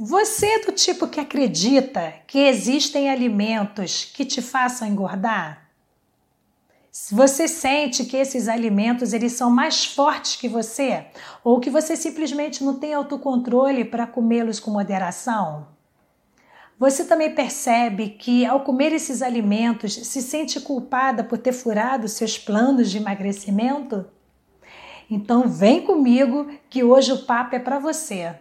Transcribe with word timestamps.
Você 0.00 0.46
é 0.46 0.58
do 0.60 0.70
tipo 0.70 1.08
que 1.08 1.18
acredita 1.18 2.14
que 2.28 2.38
existem 2.38 3.10
alimentos 3.10 4.04
que 4.04 4.24
te 4.24 4.40
façam 4.40 4.86
engordar? 4.86 5.70
Você 7.10 7.48
sente 7.48 8.04
que 8.04 8.16
esses 8.16 8.46
alimentos 8.46 9.12
eles 9.12 9.32
são 9.32 9.50
mais 9.50 9.84
fortes 9.84 10.36
que 10.36 10.48
você 10.48 11.06
ou 11.42 11.58
que 11.58 11.68
você 11.68 11.96
simplesmente 11.96 12.62
não 12.62 12.78
tem 12.78 12.94
autocontrole 12.94 13.84
para 13.84 14.06
comê-los 14.06 14.60
com 14.60 14.70
moderação? 14.70 15.66
Você 16.78 17.04
também 17.04 17.34
percebe 17.34 18.10
que 18.10 18.46
ao 18.46 18.60
comer 18.60 18.92
esses 18.92 19.20
alimentos 19.20 19.94
se 19.94 20.22
sente 20.22 20.60
culpada 20.60 21.24
por 21.24 21.38
ter 21.38 21.52
furado 21.52 22.06
seus 22.06 22.38
planos 22.38 22.88
de 22.88 22.98
emagrecimento? 22.98 24.06
Então 25.10 25.48
vem 25.48 25.82
comigo 25.82 26.48
que 26.70 26.84
hoje 26.84 27.10
o 27.10 27.24
papo 27.24 27.56
é 27.56 27.58
para 27.58 27.80
você. 27.80 28.36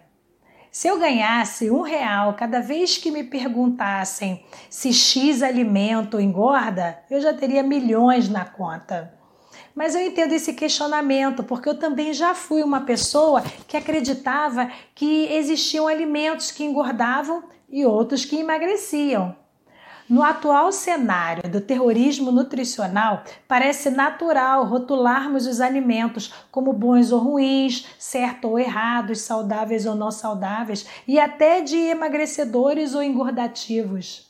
Se 0.78 0.88
eu 0.88 1.00
ganhasse 1.00 1.72
um 1.72 1.82
real 1.82 2.36
cada 2.36 2.62
vez 2.62 3.00
que 3.00 3.10
me 3.10 3.24
perguntassem 3.24 4.46
se 4.70 4.94
X 4.94 5.42
alimento 5.42 6.20
engorda, 6.20 7.00
eu 7.10 7.20
já 7.20 7.34
teria 7.34 7.64
milhões 7.64 8.30
na 8.30 8.46
conta. 8.46 9.12
Mas 9.74 9.96
eu 9.96 10.02
entendo 10.02 10.34
esse 10.34 10.54
questionamento, 10.54 11.44
porque 11.44 11.68
eu 11.68 11.80
também 11.80 12.14
já 12.14 12.36
fui 12.36 12.62
uma 12.62 12.82
pessoa 12.82 13.42
que 13.68 13.76
acreditava 13.76 14.70
que 14.94 15.26
existiam 15.34 15.88
alimentos 15.88 16.52
que 16.52 16.64
engordavam 16.64 17.46
e 17.68 17.84
outros 17.84 18.24
que 18.24 18.38
emagreciam. 18.38 19.36
No 20.10 20.24
atual 20.24 20.72
cenário 20.72 21.50
do 21.50 21.60
terrorismo 21.60 22.32
nutricional, 22.32 23.24
parece 23.46 23.90
natural 23.90 24.64
rotularmos 24.64 25.46
os 25.46 25.60
alimentos 25.60 26.34
como 26.50 26.72
bons 26.72 27.12
ou 27.12 27.20
ruins, 27.20 27.86
certo 28.00 28.48
ou 28.48 28.58
errados, 28.58 29.20
saudáveis 29.20 29.86
ou 29.86 29.96
não 29.96 30.10
saudáveis 30.10 30.86
e 31.06 31.20
até 31.20 31.60
de 31.60 31.76
emagrecedores 31.76 32.96
ou 32.96 33.04
engordativos. 33.04 34.27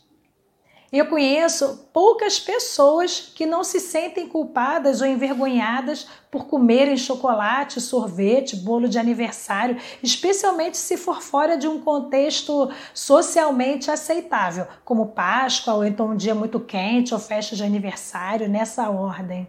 Eu 0.92 1.08
conheço 1.08 1.90
poucas 1.92 2.40
pessoas 2.40 3.32
que 3.36 3.46
não 3.46 3.62
se 3.62 3.78
sentem 3.78 4.26
culpadas 4.26 5.02
ou 5.02 5.08
envergonhadas 5.08 6.08
por 6.32 6.46
comerem 6.46 6.96
chocolate, 6.96 7.82
sorvete, 7.82 8.56
bolo 8.56 8.88
de 8.88 8.98
aniversário, 8.98 9.78
especialmente 10.02 10.78
se 10.78 10.96
for 10.96 11.22
fora 11.22 11.58
de 11.58 11.68
um 11.68 11.82
contexto 11.82 12.72
socialmente 12.94 13.92
aceitável, 13.92 14.66
como 14.86 15.08
Páscoa 15.08 15.74
ou 15.74 15.86
então 15.86 16.12
um 16.12 16.16
dia 16.16 16.34
muito 16.34 16.58
quente 16.58 17.14
ou 17.14 17.20
festa 17.20 17.54
de 17.54 17.64
aniversário, 17.64 18.48
nessa 18.48 18.90
ordem. 18.90 19.46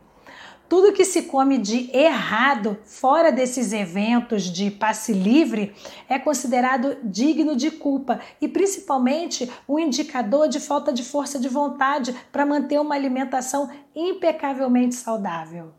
Tudo 0.68 0.92
que 0.92 1.04
se 1.04 1.22
come 1.22 1.56
de 1.56 1.90
errado 1.96 2.78
fora 2.84 3.32
desses 3.32 3.72
eventos 3.72 4.44
de 4.44 4.70
passe 4.70 5.14
livre 5.14 5.74
é 6.08 6.18
considerado 6.18 6.98
digno 7.02 7.56
de 7.56 7.70
culpa 7.70 8.20
e 8.38 8.46
principalmente 8.46 9.50
um 9.66 9.78
indicador 9.78 10.46
de 10.46 10.60
falta 10.60 10.92
de 10.92 11.02
força 11.02 11.38
de 11.38 11.48
vontade 11.48 12.14
para 12.30 12.44
manter 12.44 12.78
uma 12.78 12.94
alimentação 12.94 13.70
impecavelmente 13.96 14.94
saudável. 14.94 15.72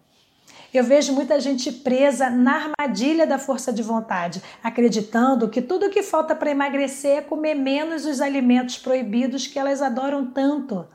Eu 0.73 0.83
vejo 0.83 1.13
muita 1.13 1.39
gente 1.39 1.71
presa 1.71 2.29
na 2.29 2.69
armadilha 2.69 3.27
da 3.27 3.37
força 3.37 3.71
de 3.71 3.83
vontade, 3.83 4.41
acreditando 4.63 5.49
que 5.49 5.61
tudo 5.61 5.89
que 5.89 6.01
falta 6.01 6.35
para 6.35 6.51
emagrecer 6.51 7.17
é 7.17 7.21
comer 7.21 7.53
menos 7.55 8.05
os 8.05 8.21
alimentos 8.21 8.77
proibidos 8.77 9.45
que 9.45 9.57
elas 9.57 9.81
adoram 9.81 10.25
tanto. 10.25 10.87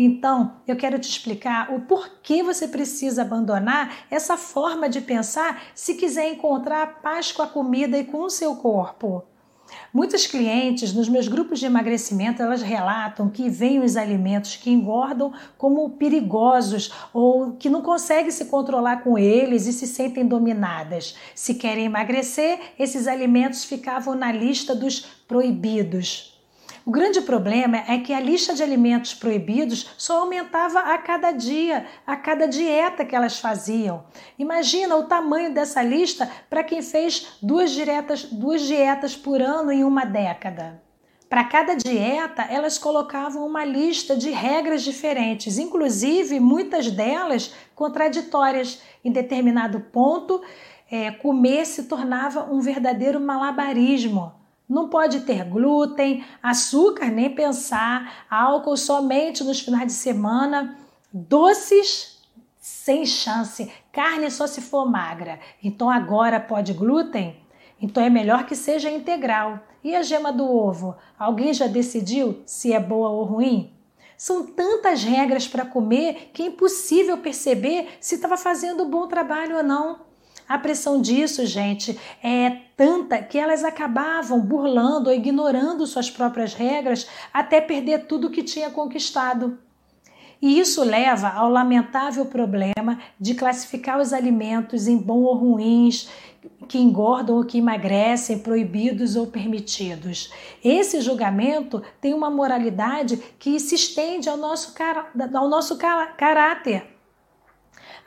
Então, 0.00 0.52
eu 0.64 0.76
quero 0.76 0.96
te 0.96 1.10
explicar 1.10 1.74
o 1.74 1.80
porquê 1.80 2.40
você 2.40 2.68
precisa 2.68 3.22
abandonar 3.22 4.06
essa 4.08 4.36
forma 4.36 4.88
de 4.88 5.00
pensar 5.00 5.60
se 5.74 5.94
quiser 5.94 6.32
encontrar 6.32 7.00
paz 7.02 7.32
com 7.32 7.42
a 7.42 7.48
comida 7.48 7.98
e 7.98 8.04
com 8.04 8.22
o 8.22 8.30
seu 8.30 8.54
corpo. 8.54 9.24
Muitos 9.92 10.24
clientes 10.24 10.92
nos 10.94 11.08
meus 11.08 11.26
grupos 11.26 11.58
de 11.58 11.66
emagrecimento, 11.66 12.40
elas 12.40 12.62
relatam 12.62 13.28
que 13.28 13.50
veem 13.50 13.80
os 13.80 13.96
alimentos 13.96 14.54
que 14.54 14.70
engordam 14.70 15.32
como 15.58 15.90
perigosos 15.90 16.92
ou 17.12 17.52
que 17.52 17.68
não 17.68 17.82
conseguem 17.82 18.30
se 18.30 18.44
controlar 18.44 19.02
com 19.02 19.18
eles 19.18 19.66
e 19.66 19.72
se 19.72 19.86
sentem 19.86 20.24
dominadas. 20.24 21.16
Se 21.34 21.54
querem 21.54 21.86
emagrecer, 21.86 22.60
esses 22.78 23.08
alimentos 23.08 23.64
ficavam 23.64 24.14
na 24.14 24.30
lista 24.30 24.76
dos 24.76 25.00
proibidos. 25.26 26.37
O 26.88 26.90
grande 26.90 27.20
problema 27.20 27.84
é 27.86 27.98
que 27.98 28.14
a 28.14 28.18
lista 28.18 28.54
de 28.54 28.62
alimentos 28.62 29.12
proibidos 29.12 29.90
só 29.98 30.20
aumentava 30.20 30.78
a 30.78 30.96
cada 30.96 31.32
dia, 31.32 31.84
a 32.06 32.16
cada 32.16 32.48
dieta 32.48 33.04
que 33.04 33.14
elas 33.14 33.38
faziam. 33.38 34.06
Imagina 34.38 34.96
o 34.96 35.04
tamanho 35.04 35.52
dessa 35.52 35.82
lista 35.82 36.26
para 36.48 36.64
quem 36.64 36.80
fez 36.80 37.36
duas, 37.42 37.72
diretas, 37.72 38.24
duas 38.24 38.62
dietas 38.62 39.14
por 39.14 39.42
ano 39.42 39.70
em 39.70 39.84
uma 39.84 40.06
década. 40.06 40.82
Para 41.28 41.44
cada 41.44 41.74
dieta, 41.74 42.40
elas 42.44 42.78
colocavam 42.78 43.46
uma 43.46 43.66
lista 43.66 44.16
de 44.16 44.30
regras 44.30 44.80
diferentes, 44.82 45.58
inclusive 45.58 46.40
muitas 46.40 46.90
delas 46.90 47.52
contraditórias. 47.74 48.80
Em 49.04 49.12
determinado 49.12 49.78
ponto, 49.92 50.40
é, 50.90 51.10
comer 51.10 51.66
se 51.66 51.82
tornava 51.82 52.50
um 52.50 52.60
verdadeiro 52.60 53.20
malabarismo. 53.20 54.37
Não 54.68 54.88
pode 54.88 55.20
ter 55.20 55.44
glúten, 55.44 56.24
açúcar, 56.42 57.06
nem 57.06 57.34
pensar, 57.34 58.26
álcool 58.30 58.76
somente 58.76 59.42
nos 59.42 59.60
finais 59.60 59.86
de 59.86 59.92
semana, 59.92 60.76
doces 61.10 62.18
sem 62.60 63.06
chance, 63.06 63.72
carne 63.90 64.30
só 64.30 64.46
se 64.46 64.60
for 64.60 64.84
magra. 64.84 65.40
Então 65.62 65.88
agora 65.88 66.38
pode 66.38 66.74
glúten? 66.74 67.40
Então 67.80 68.02
é 68.02 68.10
melhor 68.10 68.44
que 68.44 68.54
seja 68.54 68.90
integral. 68.90 69.60
E 69.82 69.96
a 69.96 70.02
gema 70.02 70.32
do 70.32 70.44
ovo? 70.44 70.96
Alguém 71.18 71.54
já 71.54 71.66
decidiu 71.66 72.42
se 72.44 72.72
é 72.72 72.80
boa 72.80 73.08
ou 73.08 73.24
ruim? 73.24 73.72
São 74.18 74.44
tantas 74.44 75.02
regras 75.02 75.46
para 75.46 75.64
comer 75.64 76.30
que 76.34 76.42
é 76.42 76.46
impossível 76.46 77.16
perceber 77.18 77.96
se 78.00 78.16
estava 78.16 78.36
fazendo 78.36 78.82
um 78.82 78.90
bom 78.90 79.06
trabalho 79.06 79.56
ou 79.56 79.62
não. 79.62 80.07
A 80.48 80.58
pressão 80.58 81.00
disso, 81.00 81.44
gente, 81.44 81.98
é 82.22 82.50
tanta 82.74 83.18
que 83.22 83.36
elas 83.36 83.64
acabavam 83.64 84.40
burlando 84.40 85.10
ou 85.10 85.14
ignorando 85.14 85.86
suas 85.86 86.10
próprias 86.10 86.54
regras 86.54 87.06
até 87.32 87.60
perder 87.60 88.06
tudo 88.06 88.30
que 88.30 88.42
tinha 88.42 88.70
conquistado. 88.70 89.58
E 90.40 90.58
isso 90.58 90.84
leva 90.84 91.28
ao 91.28 91.50
lamentável 91.50 92.24
problema 92.24 92.98
de 93.18 93.34
classificar 93.34 94.00
os 94.00 94.12
alimentos 94.12 94.86
em 94.86 94.96
bom 94.96 95.22
ou 95.22 95.34
ruins, 95.34 96.08
que 96.68 96.78
engordam 96.78 97.36
ou 97.36 97.44
que 97.44 97.58
emagrecem, 97.58 98.38
proibidos 98.38 99.16
ou 99.16 99.26
permitidos. 99.26 100.32
Esse 100.64 101.00
julgamento 101.00 101.82
tem 102.00 102.14
uma 102.14 102.30
moralidade 102.30 103.16
que 103.38 103.58
se 103.58 103.74
estende 103.74 104.28
ao 104.28 104.36
nosso, 104.36 104.72
ao 105.34 105.48
nosso 105.48 105.76
caráter. 105.76 106.97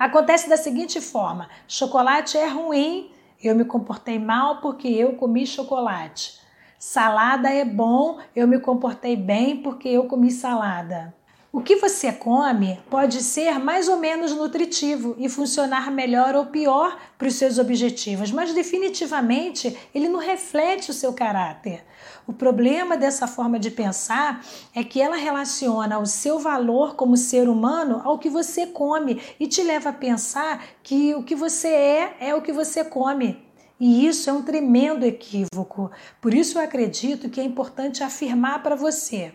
Acontece 0.02 0.50
da 0.50 0.58
seguinte 0.58 1.00
forma: 1.00 1.48
chocolate 1.68 2.36
é 2.36 2.48
ruim, 2.48 3.12
eu 3.40 3.56
me 3.56 3.64
comportei 3.64 4.18
mal 4.18 4.60
porque 4.60 4.88
eu 4.88 5.16
comi 5.16 5.46
chocolate. 5.46 6.42
Salada 6.80 7.50
é 7.50 7.64
bom, 7.64 8.18
eu 8.36 8.48
me 8.48 8.60
comportei 8.60 9.16
bem 9.16 9.62
porque 9.62 9.88
eu 9.88 10.06
comi 10.06 10.32
salada. 10.32 11.14
O 11.54 11.60
que 11.62 11.76
você 11.76 12.14
come 12.14 12.80
pode 12.90 13.22
ser 13.22 13.60
mais 13.60 13.90
ou 13.90 13.98
menos 13.98 14.32
nutritivo 14.34 15.16
e 15.18 15.28
funcionar 15.28 15.92
melhor 15.92 16.34
ou 16.34 16.46
pior 16.46 16.98
para 17.18 17.28
os 17.28 17.36
seus 17.36 17.60
objetivos, 17.60 18.32
mas 18.32 18.54
definitivamente 18.54 19.78
ele 19.94 20.08
não 20.08 20.22
reflete 20.22 20.92
o 20.92 20.94
seu 20.94 21.12
caráter. 21.12 21.84
O 22.26 22.32
problema 22.32 22.96
dessa 22.96 23.28
forma 23.28 23.60
de 23.60 23.70
pensar 23.70 24.46
é 24.74 24.82
que 24.82 25.02
ela 25.02 25.18
relaciona 25.18 26.00
o 26.00 26.06
seu 26.06 26.40
valor 26.40 26.96
como 26.96 27.18
ser 27.18 27.50
humano 27.50 28.02
ao 28.06 28.18
que 28.18 28.30
você 28.30 28.68
come 28.68 29.22
e 29.38 29.46
te 29.46 29.62
leva 29.62 29.90
a 29.90 29.94
pensar 29.94 30.64
que 30.82 31.14
o 31.16 31.24
que 31.24 31.36
você 31.36 31.68
é 31.68 32.16
é 32.22 32.34
o 32.34 32.42
que 32.42 32.54
você 32.54 32.86
come. 32.86 33.46
E 33.78 34.08
isso 34.08 34.30
é 34.30 34.34
um 34.34 34.42
tremendo 34.42 35.04
equívoco. 35.04 35.92
Por 36.22 36.34
isso 36.34 36.58
eu 36.58 36.64
acredito 36.64 37.30
que 37.30 37.42
é 37.42 37.44
importante 37.44 38.06
afirmar 38.06 38.64
para 38.64 38.74
você 38.74 39.34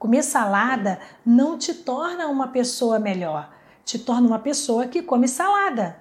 Comer 0.00 0.22
salada 0.22 0.98
não 1.26 1.58
te 1.58 1.74
torna 1.74 2.26
uma 2.28 2.48
pessoa 2.48 2.98
melhor, 2.98 3.52
te 3.84 3.98
torna 3.98 4.26
uma 4.26 4.38
pessoa 4.38 4.86
que 4.86 5.02
come 5.02 5.28
salada. 5.28 5.98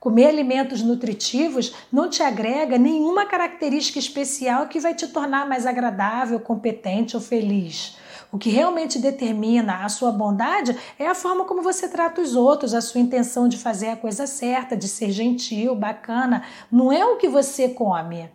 Comer 0.00 0.28
alimentos 0.28 0.80
nutritivos 0.80 1.74
não 1.92 2.08
te 2.08 2.22
agrega 2.22 2.78
nenhuma 2.78 3.26
característica 3.26 3.98
especial 3.98 4.68
que 4.68 4.80
vai 4.80 4.94
te 4.94 5.06
tornar 5.06 5.46
mais 5.46 5.66
agradável, 5.66 6.40
competente 6.40 7.14
ou 7.14 7.20
feliz. 7.20 7.98
O 8.32 8.38
que 8.38 8.48
realmente 8.48 8.98
determina 8.98 9.84
a 9.84 9.88
sua 9.90 10.10
bondade 10.10 10.74
é 10.98 11.06
a 11.06 11.14
forma 11.14 11.44
como 11.44 11.60
você 11.60 11.86
trata 11.86 12.22
os 12.22 12.34
outros, 12.34 12.72
a 12.72 12.80
sua 12.80 13.02
intenção 13.02 13.48
de 13.48 13.58
fazer 13.58 13.88
a 13.88 13.96
coisa 13.96 14.26
certa, 14.26 14.74
de 14.74 14.88
ser 14.88 15.10
gentil, 15.10 15.76
bacana. 15.76 16.42
Não 16.70 16.90
é 16.90 17.04
o 17.04 17.18
que 17.18 17.28
você 17.28 17.68
come. 17.68 18.30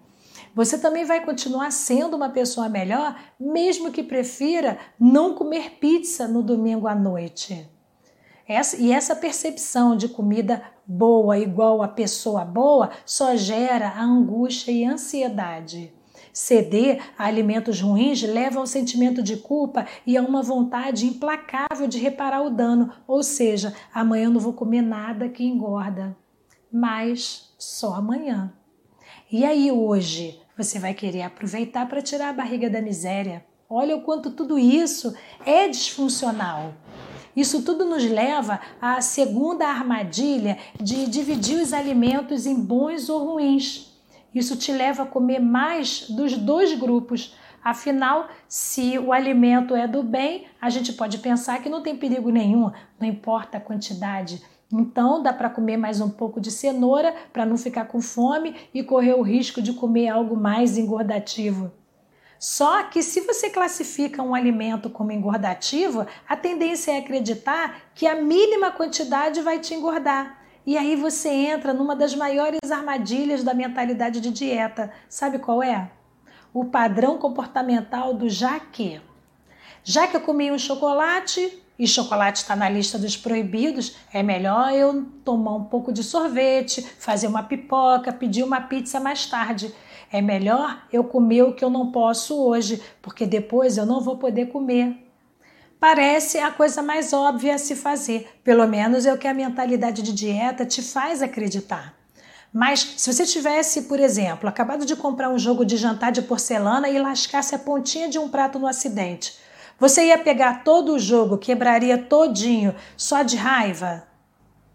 Você 0.58 0.80
também 0.80 1.06
vai 1.06 1.24
continuar 1.24 1.70
sendo 1.70 2.18
uma 2.18 2.32
pessoa 2.32 2.68
melhor, 2.68 3.16
mesmo 3.40 3.92
que 3.92 4.02
prefira 4.02 4.80
não 5.00 5.36
comer 5.36 5.78
pizza 5.80 6.28
no 6.28 6.42
domingo 6.42 6.88
à 6.88 6.96
noite. 6.96 7.70
Essa, 8.48 8.76
e 8.76 8.92
essa 8.92 9.16
percepção 9.16 9.96
de 9.96 10.10
comida 10.10 10.64
boa 10.84 11.38
igual 11.38 11.84
a 11.84 11.88
pessoa 11.88 12.44
boa 12.44 12.90
só 13.06 13.36
gera 13.36 13.90
a 13.90 14.02
angústia 14.02 14.72
e 14.72 14.84
ansiedade. 14.84 15.94
Ceder 16.34 17.04
a 17.16 17.26
alimentos 17.26 17.80
ruins 17.80 18.24
leva 18.24 18.60
ao 18.60 18.66
sentimento 18.66 19.22
de 19.22 19.38
culpa 19.38 19.86
e 20.08 20.18
a 20.18 20.24
uma 20.24 20.42
vontade 20.42 21.06
implacável 21.06 21.88
de 21.88 22.00
reparar 22.00 22.42
o 22.42 22.50
dano, 22.50 22.92
ou 23.08 23.22
seja, 23.22 23.76
amanhã 23.94 24.26
eu 24.26 24.32
não 24.32 24.40
vou 24.40 24.54
comer 24.54 24.82
nada 24.82 25.30
que 25.30 25.44
engorda, 25.46 26.18
mas 26.74 27.54
só 27.60 27.94
amanhã. 27.94 28.52
E 29.32 29.46
aí 29.46 29.72
hoje 29.72 30.47
você 30.58 30.80
vai 30.80 30.94
querer 30.94 31.22
aproveitar 31.22 31.88
para 31.88 32.02
tirar 32.02 32.30
a 32.30 32.34
barriga 32.34 32.70
da 32.70 32.82
miséria. 32.82 33.46
Olha 33.70 33.96
o 33.96 34.02
quanto 34.02 34.32
tudo 34.32 34.58
isso 34.58 35.16
é 35.46 35.68
disfuncional. 35.68 36.74
Isso 37.36 37.62
tudo 37.62 37.86
nos 37.86 38.04
leva 38.04 38.60
à 38.82 39.00
segunda 39.00 39.68
armadilha 39.68 40.58
de 40.82 41.06
dividir 41.06 41.62
os 41.62 41.74
alimentos 41.74 42.48
em 42.48 42.56
bons 42.56 43.08
ou 43.10 43.34
ruins. 43.34 43.96
Isso 44.34 44.56
te 44.56 44.72
leva 44.72 45.04
a 45.04 45.06
comer 45.06 45.40
mais 45.40 46.10
dos 46.10 46.36
dois 46.36 46.74
grupos. 46.74 47.36
Afinal, 47.64 48.28
se 48.48 48.98
o 48.98 49.14
alimento 49.14 49.76
é 49.76 49.88
do 49.88 50.02
bem, 50.02 50.48
a 50.60 50.70
gente 50.70 50.94
pode 50.94 51.20
pensar 51.20 51.62
que 51.62 51.70
não 51.70 51.84
tem 51.84 51.96
perigo 51.96 52.32
nenhum, 52.32 52.72
não 53.00 53.08
importa 53.08 53.58
a 53.58 53.62
quantidade. 53.62 54.42
Então, 54.72 55.24
dá 55.24 55.32
para 55.32 55.50
comer 55.50 55.78
mais 55.78 56.02
um 56.02 56.10
pouco 56.10 56.42
de 56.42 56.52
cenoura 56.52 57.16
para 57.32 57.46
não 57.46 57.58
ficar 57.58 57.86
com 57.86 58.02
fome 58.02 58.56
e 58.74 58.84
correr 58.84 59.14
o 59.14 59.22
risco 59.22 59.62
de 59.62 59.74
comer 59.74 60.10
algo 60.10 60.36
mais 60.36 60.78
engordativo. 60.78 61.72
Só 62.38 62.84
que 62.84 63.02
se 63.02 63.22
você 63.22 63.50
classifica 63.50 64.22
um 64.22 64.36
alimento 64.36 64.90
como 64.90 65.12
engordativo, 65.12 66.06
a 66.28 66.36
tendência 66.36 66.92
é 66.92 66.98
acreditar 66.98 67.92
que 67.96 68.06
a 68.06 68.22
mínima 68.22 68.72
quantidade 68.72 69.42
vai 69.42 69.60
te 69.60 69.74
engordar. 69.74 70.38
E 70.66 70.78
aí 70.78 70.96
você 70.98 71.30
entra 71.30 71.74
numa 71.74 71.96
das 71.96 72.14
maiores 72.14 72.70
armadilhas 72.70 73.44
da 73.44 73.54
mentalidade 73.54 74.20
de 74.20 74.30
dieta. 74.32 74.92
Sabe 75.08 75.40
qual 75.40 75.64
é? 75.64 75.90
O 76.54 76.66
padrão 76.66 77.18
comportamental 77.18 78.14
do 78.14 78.30
já 78.30 78.60
que. 78.60 79.02
Já 79.82 80.06
que 80.08 80.18
eu 80.18 80.22
comi 80.22 80.52
um 80.52 80.60
chocolate 80.60 81.64
e 81.78 81.88
chocolate 81.88 82.42
está 82.42 82.56
na 82.56 82.70
lista 82.70 82.98
dos 82.98 83.16
proibidos, 83.16 83.96
é 84.12 84.24
melhor 84.24 84.74
eu 84.74 85.06
tomar 85.24 85.56
um 85.56 85.66
pouco 85.66 85.92
de 85.92 86.04
sorvete, 86.04 86.82
fazer 86.98 87.28
uma 87.28 87.44
pipoca, 87.44 88.12
pedir 88.12 88.44
uma 88.44 88.62
pizza 88.62 89.00
mais 89.00 89.26
tarde. 89.26 89.74
É 90.12 90.22
melhor 90.22 90.84
eu 90.92 91.04
comer 91.04 91.44
o 91.44 91.54
que 91.54 91.64
eu 91.64 91.70
não 91.70 91.92
posso 91.92 92.42
hoje, 92.42 92.82
porque 93.02 93.26
depois 93.26 93.78
eu 93.78 93.86
não 93.86 94.02
vou 94.02 94.18
poder 94.18 94.48
comer. 94.48 95.06
Parece 95.80 96.40
a 96.40 96.50
coisa 96.50 96.82
mais 96.82 97.14
óbvia 97.14 97.54
a 97.54 97.58
se 97.60 97.76
fazer, 97.76 98.28
pelo 98.44 98.66
menos 98.66 99.06
é 99.06 99.14
o 99.14 99.18
que 99.18 99.28
a 99.28 99.34
mentalidade 99.34 100.02
de 100.02 100.12
dieta 100.12 100.66
te 100.66 100.82
faz 100.82 101.22
acreditar. 101.22 101.94
Mas 102.52 102.96
se 102.98 103.14
você 103.14 103.26
tivesse, 103.26 103.84
por 103.84 104.00
exemplo, 104.00 104.50
acabado 104.50 104.86
de 104.86 104.96
comprar 104.96 105.30
um 105.30 105.38
jogo 105.38 105.64
de 105.64 105.78
jantar 105.78 106.12
de 106.12 106.24
porcelana 106.24 106.90
e 106.90 106.98
lascasse 106.98 107.54
a 107.54 107.60
pontinha 107.60 108.10
de 108.10 108.18
um 108.18 108.30
prato 108.30 108.58
no 108.58 108.66
acidente, 108.66 109.38
você 109.80 110.08
ia 110.08 110.18
pegar 110.18 110.64
todo 110.64 110.94
o 110.94 111.00
jogo, 111.00 111.38
quebraria 111.38 111.98
todinho 111.98 112.74
só 112.96 113.22
de 113.22 113.36
raiva? 113.36 114.08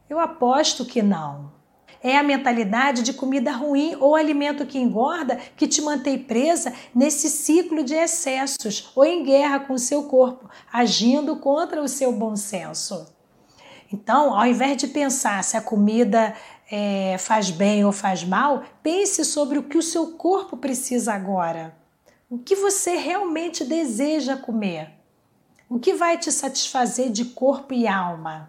Eu 0.09 0.21
aposto 0.21 0.85
que 0.85 1.03
não. 1.03 1.51
É 2.03 2.17
a 2.17 2.23
mentalidade 2.23 3.03
de 3.03 3.13
comida 3.13 3.53
ruim 3.53 3.97
ou 3.99 4.17
alimento 4.17 4.67
que 4.67 4.79
engorda 4.79 5.37
que 5.57 5.69
te 5.69 5.81
mantém 5.81 6.19
presa 6.19 6.73
nesse 6.95 7.31
ciclo 7.31 7.85
de 7.85 7.95
excessos 7.95 8.91
ou 8.95 9.05
em 9.05 9.23
guerra 9.23 9.61
com 9.61 9.75
o 9.75 9.79
seu 9.79 10.05
corpo, 10.05 10.51
agindo 10.73 11.37
contra 11.37 11.83
o 11.83 11.89
seu 11.89 12.13
bom 12.13 12.35
senso. 12.35 13.07
Então, 13.93 14.35
ao 14.35 14.47
invés 14.47 14.77
de 14.77 14.89
pensar 14.89 15.43
se 15.45 15.57
a 15.57 15.61
comida 15.61 16.35
é, 16.71 17.17
faz 17.19 17.51
bem 17.51 17.85
ou 17.85 17.93
faz 17.93 18.25
mal, 18.25 18.63
pense 18.83 19.25
sobre 19.25 19.59
o 19.59 19.65
que 19.65 19.79
o 19.79 19.83
seu 19.83 20.13
corpo 20.13 20.57
precisa 20.57 21.13
agora. 21.13 21.82
O 22.33 22.39
que 22.39 22.57
você 22.57 22.97
realmente 22.97 23.63
deseja 23.63 24.39
comer? 24.39 24.91
O 25.69 25.79
que 25.79 25.93
vai 25.93 26.17
te 26.17 26.33
satisfazer 26.33 27.11
de 27.11 27.27
corpo 27.27 27.75
e 27.75 27.87
alma? 27.87 28.49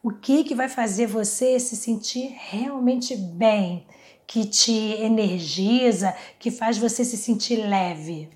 O 0.00 0.12
que, 0.12 0.44
que 0.44 0.54
vai 0.54 0.68
fazer 0.68 1.08
você 1.08 1.58
se 1.58 1.74
sentir 1.74 2.36
realmente 2.38 3.16
bem, 3.16 3.84
que 4.28 4.44
te 4.44 4.92
energiza, 4.92 6.14
que 6.38 6.52
faz 6.52 6.78
você 6.78 7.04
se 7.04 7.16
sentir 7.16 7.56
leve? 7.56 8.30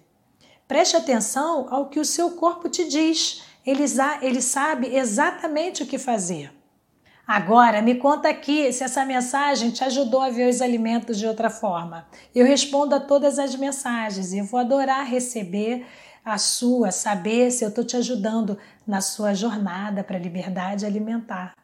Preste 0.67 0.97
atenção 0.97 1.73
ao 1.73 1.89
que 1.89 2.01
o 2.01 2.05
seu 2.05 2.33
corpo 2.33 2.69
te 2.69 2.89
diz. 2.89 3.45
Ele, 3.65 3.85
ele 4.23 4.43
sabe 4.43 4.93
exatamente 4.93 5.85
o 5.85 5.87
que 5.87 5.99
fazer. 5.99 6.53
Agora, 7.27 7.81
me 7.81 7.95
conta 7.95 8.29
aqui 8.29 8.73
se 8.73 8.83
essa 8.83 9.05
mensagem 9.05 9.71
te 9.71 9.85
ajudou 9.85 10.21
a 10.21 10.29
ver 10.29 10.49
os 10.49 10.61
alimentos 10.61 11.19
de 11.19 11.27
outra 11.27 11.49
forma. 11.49 12.07
Eu 12.35 12.45
respondo 12.45 12.95
a 12.95 13.01
todas 13.01 13.39
as 13.39 13.55
mensagens 13.55 14.33
e 14.33 14.43
vou 14.43 14.59
adorar 14.59 15.07
receber 15.07 15.87
a 16.25 16.37
sua, 16.37 16.91
saber 16.91 17.51
se 17.51 17.65
eu 17.65 17.69
estou 17.69 17.85
te 17.85 17.97
ajudando 17.97 18.59
na 18.87 19.01
sua 19.01 19.35
jornada 19.35 20.03
para 20.03 20.17
a 20.17 20.21
liberdade 20.21 20.85
alimentar. 20.85 21.55